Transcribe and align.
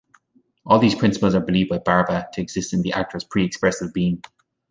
All 0.65 0.79
these 0.79 0.95
principles 0.95 1.35
are 1.35 1.45
believed 1.45 1.69
by 1.69 1.77
Barba 1.77 2.27
to 2.33 2.41
exist 2.41 2.73
in 2.73 2.81
the 2.81 2.91
actors 2.93 3.23
pre-expressive 3.23 3.93
being. 3.93 4.23